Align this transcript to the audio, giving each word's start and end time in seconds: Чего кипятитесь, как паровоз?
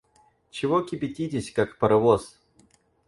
Чего 0.49 0.81
кипятитесь, 0.81 1.51
как 1.51 1.77
паровоз? 1.77 2.41